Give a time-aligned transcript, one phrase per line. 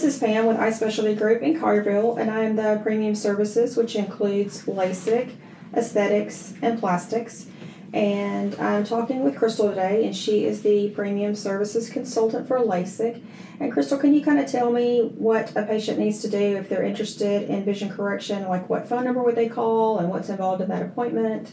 [0.00, 3.76] This is Pam with Eye Specialty Group in Collierville, and I am the premium services,
[3.76, 5.32] which includes LASIK,
[5.74, 7.48] aesthetics, and plastics.
[7.92, 13.22] And I'm talking with Crystal today, and she is the premium services consultant for LASIK.
[13.60, 16.70] And Crystal, can you kind of tell me what a patient needs to do if
[16.70, 18.48] they're interested in vision correction?
[18.48, 21.52] Like what phone number would they call and what's involved in that appointment?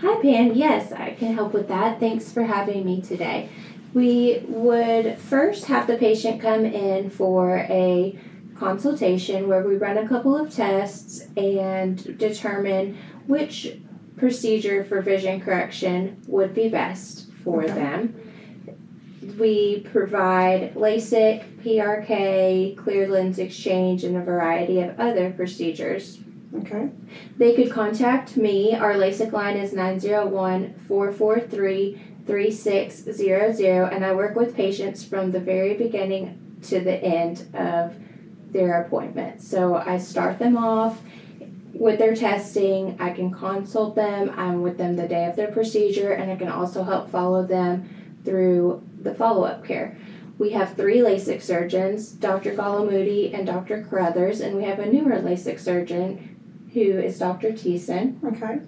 [0.00, 0.52] Hi, Pam.
[0.54, 2.00] Yes, I can help with that.
[2.00, 3.48] Thanks for having me today.
[3.94, 8.18] We would first have the patient come in for a
[8.54, 13.78] consultation where we run a couple of tests and determine which
[14.16, 17.72] procedure for vision correction would be best for Okay.
[17.72, 18.14] them.
[19.38, 26.18] We provide LASIK, PRK, clear lens exchange, and a variety of other procedures.
[26.56, 26.88] Okay.
[27.36, 28.74] They could contact me.
[28.74, 35.74] Our LASIK line is 901 443 3600, and I work with patients from the very
[35.74, 37.96] beginning to the end of
[38.52, 39.42] their appointment.
[39.42, 41.00] So I start them off
[41.72, 46.12] with their testing, I can consult them, I'm with them the day of their procedure,
[46.12, 47.88] and I can also help follow them
[48.24, 49.96] through the follow up care.
[50.38, 52.54] We have three LASIK surgeons, Dr.
[52.54, 53.84] Galamudi and Dr.
[53.88, 56.36] Carruthers, and we have a newer LASIK surgeon
[56.74, 57.52] who is Dr.
[57.52, 58.22] Thiessen.
[58.24, 58.60] Okay.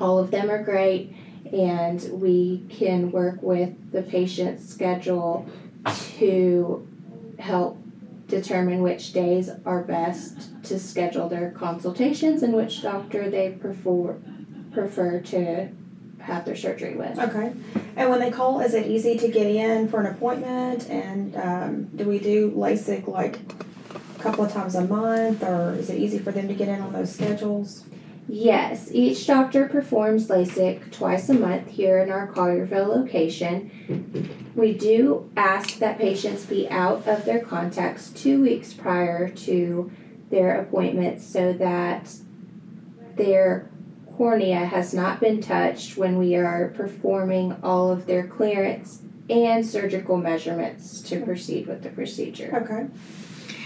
[0.00, 1.14] All of them are great,
[1.52, 5.46] and we can work with the patient's schedule
[6.18, 6.86] to
[7.38, 7.78] help
[8.28, 14.16] determine which days are best to schedule their consultations and which doctor they prefer
[14.72, 15.68] prefer to
[16.18, 17.18] have their surgery with.
[17.18, 17.52] Okay.
[17.96, 20.88] And when they call, is it easy to get in for an appointment?
[20.88, 23.40] And um, do we do LASIK like
[24.16, 26.80] a couple of times a month, or is it easy for them to get in
[26.80, 27.84] on those schedules?
[28.28, 34.50] Yes, each doctor performs LASIK twice a month here in our Collierville location.
[34.54, 39.90] We do ask that patients be out of their contacts two weeks prior to
[40.30, 42.14] their appointment so that
[43.16, 43.68] their
[44.16, 50.16] cornea has not been touched when we are performing all of their clearance and surgical
[50.16, 52.52] measurements to proceed with the procedure.
[52.62, 52.86] Okay.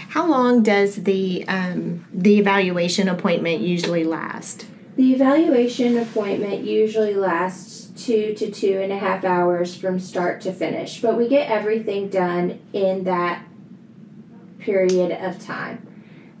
[0.09, 4.65] How long does the um, the evaluation appointment usually last?
[4.95, 10.53] The evaluation appointment usually lasts two to two and a half hours from start to
[10.53, 13.45] finish, but we get everything done in that
[14.59, 15.85] period of time.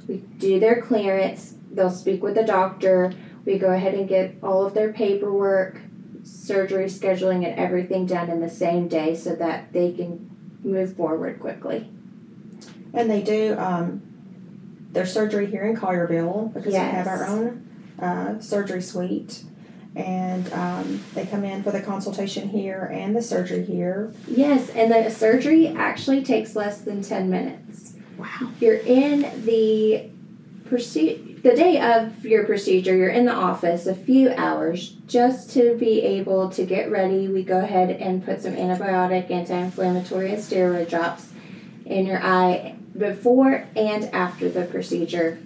[0.07, 3.13] We do their clearance, they'll speak with the doctor,
[3.45, 5.81] we go ahead and get all of their paperwork,
[6.23, 10.29] surgery scheduling, and everything done in the same day so that they can
[10.63, 11.89] move forward quickly.
[12.97, 14.01] And they do um,
[14.91, 17.67] their surgery here in Collierville because we have our own
[18.01, 19.43] uh, surgery suite.
[19.95, 24.13] And um, they come in for the consultation here and the surgery here.
[24.27, 27.93] Yes, and the surgery actually takes less than 10 minutes.
[28.17, 28.51] Wow.
[28.59, 30.09] You're in the
[30.65, 35.75] proce- the day of your procedure, you're in the office a few hours just to
[35.77, 37.27] be able to get ready.
[37.27, 41.29] We go ahead and put some antibiotic, anti-inflammatory, and steroid drops
[41.85, 45.39] in your eye before and after the procedure.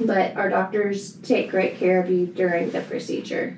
[0.00, 3.56] But our doctors take great care of you during the procedure.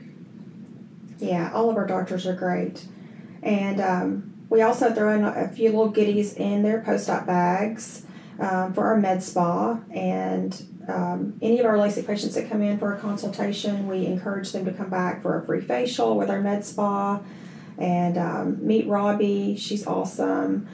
[1.18, 2.84] Yeah, all of our doctors are great.
[3.42, 8.04] And um, we also throw in a few little goodies in their post op bags
[8.38, 9.80] um, for our med spa.
[9.90, 14.52] And um, any of our LASIK patients that come in for a consultation, we encourage
[14.52, 17.20] them to come back for a free facial with our med spa
[17.78, 19.56] and um, meet Robbie.
[19.56, 20.68] She's awesome.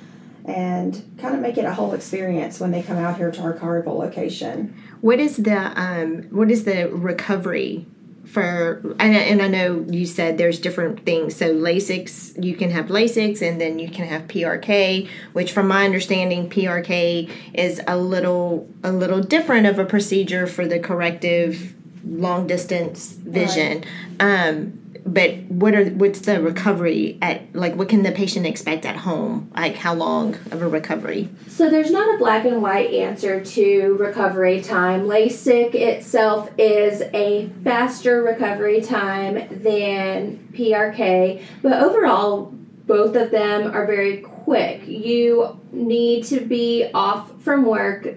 [0.51, 3.55] And kind of make it a whole experience when they come out here to our
[3.55, 4.75] Collierville location.
[5.01, 7.87] What is the um, what is the recovery
[8.25, 8.81] for?
[8.99, 11.37] And, I- and I know you said there's different things.
[11.37, 15.85] So LASIKs, you can have LASIKs, and then you can have PRK, which, from my
[15.85, 22.47] understanding, PRK is a little a little different of a procedure for the corrective long
[22.49, 23.85] distance vision.
[24.19, 28.97] Um, but what are what's the recovery at like what can the patient expect at
[28.97, 33.45] home like how long of a recovery So there's not a black and white answer
[33.45, 35.07] to recovery time.
[35.07, 42.53] LASIK itself is a faster recovery time than PRK, but overall,
[42.87, 44.87] both of them are very quick.
[44.87, 48.09] You need to be off from work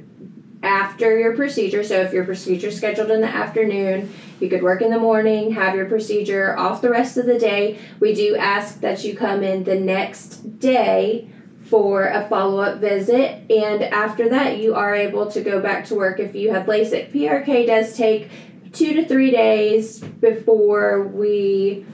[0.63, 1.83] after your procedure.
[1.83, 5.51] So if your procedure is scheduled in the afternoon, you could work in the morning,
[5.51, 7.77] have your procedure off the rest of the day.
[7.99, 11.29] We do ask that you come in the next day
[11.65, 15.95] for a follow up visit, and after that, you are able to go back to
[15.95, 17.11] work if you have LASIK.
[17.11, 18.29] PRK does take
[18.71, 21.85] two to three days before we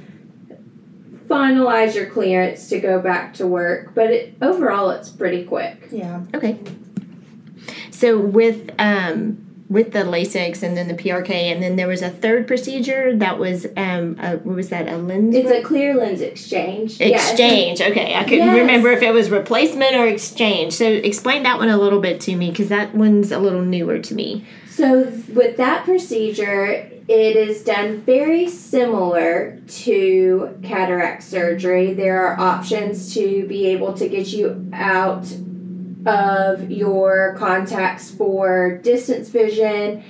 [1.27, 5.87] finalize your clearance to go back to work, but it, overall, it's pretty quick.
[5.91, 6.23] Yeah.
[6.33, 6.59] okay
[7.99, 12.09] So with um with the LASIKs and then the PRK and then there was a
[12.09, 16.21] third procedure that was um a, what was that a lens It's a clear lens
[16.21, 16.99] exchange.
[17.01, 17.81] exchange.
[17.81, 18.57] okay, I couldn't Yes.
[18.57, 20.73] remember if it was replacement or exchange.
[20.73, 23.99] So explain that one a little bit to me because that one's a little newer
[23.99, 24.45] to me.
[24.69, 25.01] So
[25.33, 31.93] with that procedure, it is done very similar to cataract surgery.
[31.93, 35.25] There are options to be able to get you out
[36.05, 40.03] of your contacts for distance vision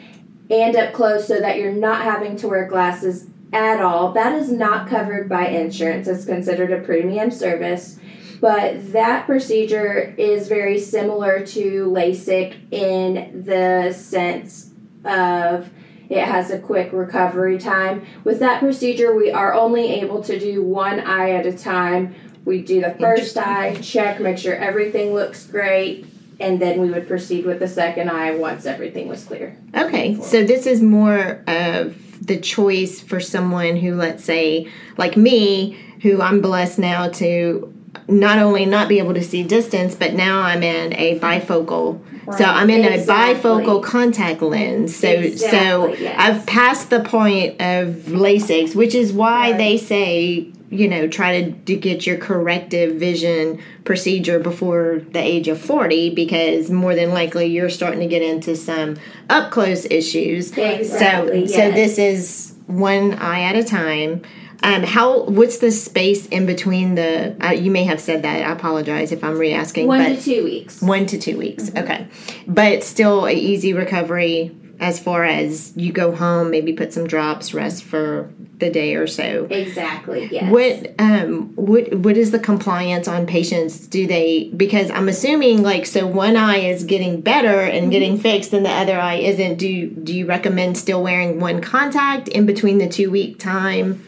[0.50, 4.12] and up close so that you're not having to wear glasses at all.
[4.12, 6.08] That is not covered by insurance.
[6.08, 8.00] It's considered a premium service.
[8.40, 14.72] But that procedure is very similar to LASIK in the sense
[15.04, 15.70] of
[16.10, 18.06] it has a quick recovery time.
[18.24, 22.16] With that procedure, we are only able to do one eye at a time.
[22.46, 26.06] We do the first eye, check, make sure everything looks great,
[26.40, 29.58] and then we would proceed with the second eye once everything was clear.
[29.76, 35.78] Okay, so this is more of the choice for someone who, let's say, like me,
[36.02, 37.74] who I'm blessed now to
[38.08, 42.00] not only not be able to see distance, but now I'm in a bifocal.
[42.38, 43.32] So I'm in Exactly.
[43.34, 44.96] a bifocal contact lens.
[44.96, 46.16] So so yes.
[46.18, 49.58] I've passed the point of LASIKs, which is why Right.
[49.58, 55.48] they say you know try to, to get your corrective vision procedure before the age
[55.48, 58.98] of 40 because more than likely you're starting to get into some
[59.30, 60.56] up close issues.
[60.58, 64.22] Exactly, so so this is one eye at a time.
[64.62, 68.52] Um, how what's the space in between the uh, you may have said that i
[68.52, 70.82] apologize if i'm re-asking One to two weeks.
[70.82, 72.08] one to two weeks okay.
[72.46, 77.54] But still an easy recovery as far as you go home maybe put some drops
[77.54, 78.30] rest for
[78.60, 80.52] the day or so Exactly, yes.
[80.52, 83.88] what um what what is the compliance on patients?
[83.88, 88.54] Do they because I'm assuming like so one eye is getting better and getting fixed
[88.54, 89.58] and the other eye isn't.
[89.58, 94.04] Do do you recommend still wearing one contact in between the two week time?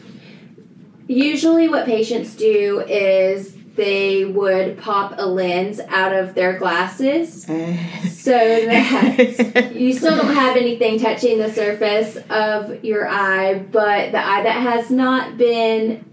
[1.08, 8.02] Usually, what patients do is they would pop a lens out of their glasses eh.
[8.08, 14.18] so that you still don't have anything touching the surface of your eye, but the
[14.18, 16.04] eye that has not been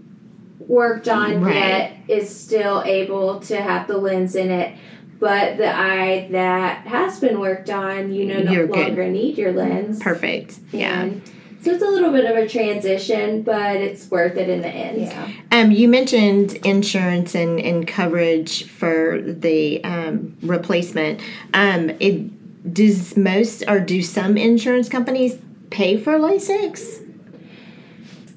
[0.58, 1.54] worked on Right.
[1.54, 4.74] yet is still able to have the lens in it.
[5.18, 8.76] But the eye that has been worked on, you no You're good.
[8.76, 9.98] longer need your lens.
[10.00, 10.58] Perfect.
[10.72, 11.02] Yeah.
[11.02, 11.22] And
[11.62, 15.02] so it's a little bit of a transition, but it's worth it in the end.
[15.02, 15.32] Yeah.
[15.52, 21.20] Um, you mentioned insurance and, and coverage for the um, replacement.
[21.52, 25.38] Um, it does most or do some insurance companies
[25.70, 27.06] pay for LASIKs?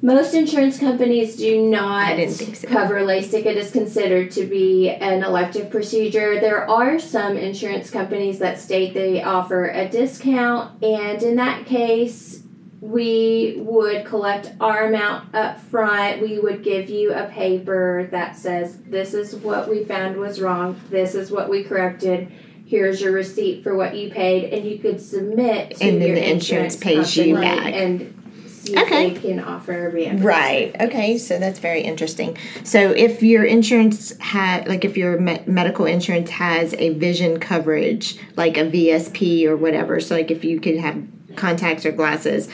[0.02, 2.68] Most insurance companies do not I didn't think so.
[2.68, 3.46] cover LASIK.
[3.46, 6.42] It is considered to be an elective procedure.
[6.42, 12.43] There are some insurance companies that state they offer a discount, and in that case,
[12.84, 16.22] we would collect our amount up front.
[16.22, 20.80] We would give you a paper that says, This is what we found was wrong,
[20.90, 22.30] this is what we corrected.
[22.66, 26.16] Here's your receipt for what you paid, and you could submit to And then your
[26.18, 27.74] the insurance pays you back.
[27.74, 28.14] and
[28.48, 29.08] see Okay.
[29.12, 30.26] if they can offer a reimbursement.
[30.26, 30.76] Right.
[30.82, 31.18] Okay.
[31.18, 32.38] So that's very interesting.
[32.64, 38.18] So if your insurance had, like, if your me- medical insurance has a vision coverage,
[38.38, 41.04] like a VSP or whatever, so like if you could have
[41.36, 42.50] contacts or glasses,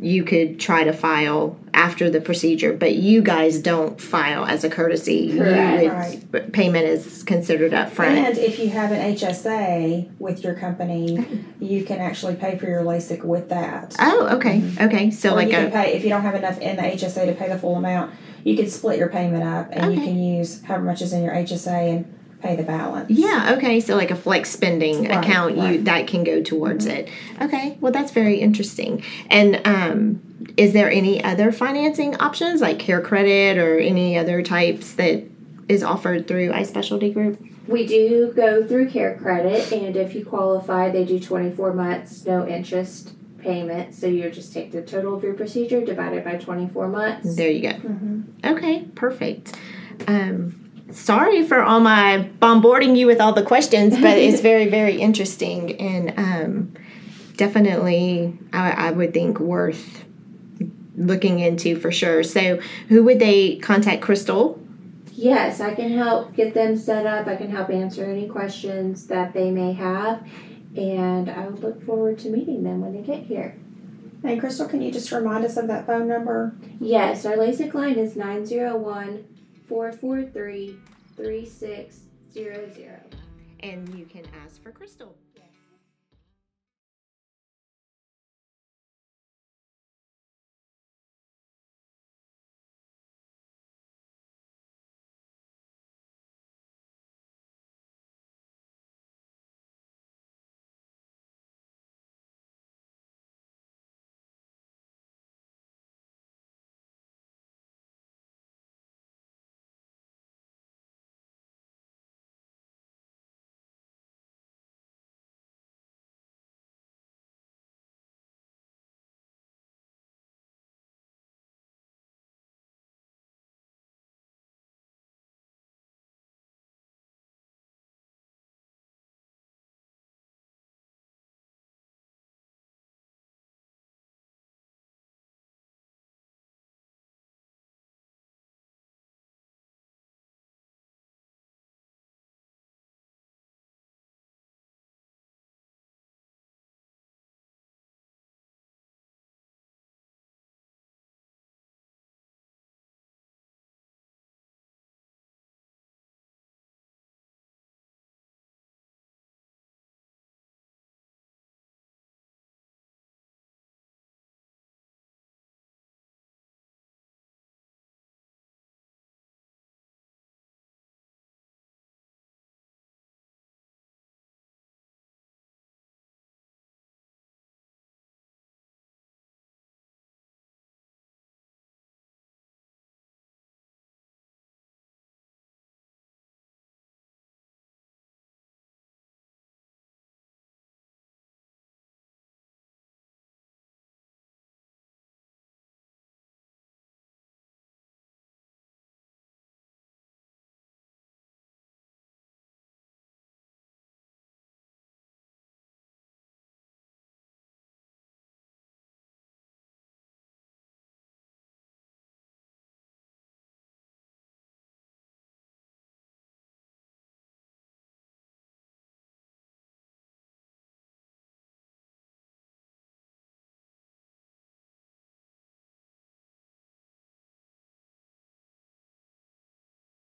[0.00, 4.70] you could try to file after the procedure, but you guys don't file as a
[4.70, 5.36] courtesy.
[5.36, 5.82] Correct.
[5.82, 6.52] You, Right.
[6.52, 8.18] Payment is considered up front.
[8.18, 11.24] And if you have an HSA with your company,
[11.60, 13.96] you can actually pay for your LASIK with that.
[13.98, 14.62] Oh, okay.
[14.80, 15.10] Okay.
[15.10, 17.34] So or like you can pay if you don't have enough in the HSA to
[17.34, 18.14] pay the full amount.
[18.44, 21.32] You can split your payment up, and you can use however much is in your
[21.32, 23.10] HSA and pay the balance.
[23.10, 23.80] Yeah, okay.
[23.80, 27.08] So like a flex spending Right, account you that can go towards it.
[27.40, 27.76] Okay.
[27.80, 29.02] Well, that's very interesting.
[29.30, 30.20] And um
[30.56, 35.24] is there any other financing options like care credit or any other types that
[35.68, 37.40] is offered through Eye Specialty Group?
[37.68, 42.44] We do go through Care Credit, and if you qualify, they do 24 months, no
[42.46, 43.94] interest payment.
[43.94, 47.36] So you just take the total of your procedure divided by 24 months.
[47.36, 47.74] There you go.
[47.74, 48.24] Mhm.
[48.44, 49.54] Okay, perfect.
[50.08, 50.61] Um
[50.92, 55.80] sorry for all my bombarding you with all the questions, but it's very, very interesting
[55.80, 56.74] and um
[57.36, 60.04] definitely I, I would think worth
[60.96, 62.22] looking into for sure.
[62.22, 62.58] So
[62.88, 64.60] who would they contact Crystal?
[65.12, 67.26] Yes, I can help get them set up.
[67.26, 70.26] I can help answer any questions that they may have,
[70.76, 73.56] and I would look forward to meeting them when they get here.
[74.24, 76.54] And Crystal, can you just remind us of that phone number?
[76.80, 79.24] Yes, our LASIK line is 901
[79.72, 80.76] 443
[81.16, 83.16] 3600.
[83.60, 85.16] And you can ask for Crystal.